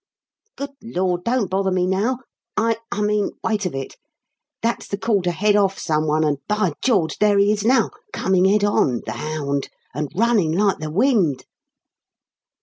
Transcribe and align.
"Good 0.55 0.71
Lord, 0.81 1.23
don't 1.25 1.51
bother 1.51 1.69
me 1.69 1.85
now! 1.85 2.21
I 2.57 2.77
I 2.91 3.03
mean, 3.03 3.33
wait 3.43 3.67
a 3.67 3.69
bit. 3.69 3.97
That's 4.63 4.87
the 4.87 4.97
call 4.97 5.21
to 5.21 5.31
'head 5.31 5.55
off' 5.55 5.77
someone, 5.77 6.23
and 6.23 6.39
By 6.47 6.73
George! 6.81 7.19
There 7.19 7.37
he 7.37 7.51
is 7.51 7.63
now, 7.63 7.91
coming 8.11 8.45
head 8.45 8.63
on, 8.63 9.03
the 9.05 9.11
hound, 9.11 9.69
and 9.93 10.09
running 10.15 10.53
like 10.53 10.79
the 10.79 10.89
wind!" 10.89 11.45